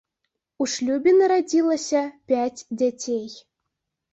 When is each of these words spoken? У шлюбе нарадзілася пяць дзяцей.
У 0.63 0.65
шлюбе 0.75 1.11
нарадзілася 1.17 2.01
пяць 2.33 2.65
дзяцей. 2.79 3.25